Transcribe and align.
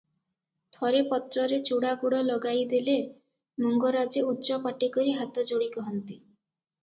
ଥରେ 0.77 1.01
ପତ୍ରରେ 1.09 1.57
ଚୂଡ଼ାଗୁଡ଼ 1.67 2.21
ଲଗାଇ 2.29 2.63
ଦେଲେ 2.71 2.95
ମଙ୍ଗରାଜେ 3.65 4.23
ଉଚ୍ଚପାଟିକରି 4.31 5.15
ହାତ 5.21 5.45
ଯୋଡ଼ି 5.53 5.69
କହନ୍ତି 5.77 6.19